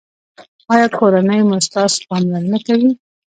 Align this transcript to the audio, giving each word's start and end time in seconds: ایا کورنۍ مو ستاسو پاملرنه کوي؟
ایا 0.73 0.87
کورنۍ 0.97 1.39
مو 1.47 1.57
ستاسو 1.67 1.97
پاملرنه 2.09 2.59
کوي؟ 2.67 2.89